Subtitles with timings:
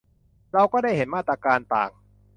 [0.53, 1.91] เราก็ได้เห็นมาตรการต่าง